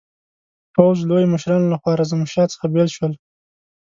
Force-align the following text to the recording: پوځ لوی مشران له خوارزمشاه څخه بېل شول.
پوځ 0.73 0.97
لوی 1.09 1.23
مشران 1.33 1.63
له 1.69 1.77
خوارزمشاه 1.81 2.49
څخه 2.53 2.65
بېل 2.73 2.89
شول. 2.95 3.13